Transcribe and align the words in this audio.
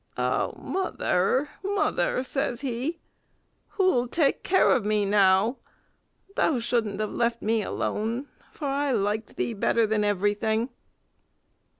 "Oh, 0.17 0.55
mother, 0.57 1.49
mother!" 1.63 2.23
says 2.23 2.61
he, 2.61 3.01
"who'll 3.77 4.07
take 4.07 4.41
care 4.43 4.71
of 4.71 4.83
me 4.83 5.05
now? 5.05 5.57
Thou 6.35 6.57
shouldn't 6.59 6.99
have 6.99 7.11
left 7.13 7.43
me 7.43 7.61
alone, 7.61 8.25
for 8.51 8.65
I 8.65 8.93
liked 8.93 9.35
thee 9.35 9.53
better 9.53 9.85
than 9.85 10.03
everything!" 10.03 10.71